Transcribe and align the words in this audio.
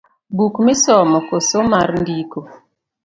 Buk 0.37 0.55
misomo 0.67 1.17
koso 1.27 1.59
mar 1.71 1.89
ndiko? 2.01 2.39